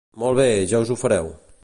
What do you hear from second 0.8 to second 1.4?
us ho fareu.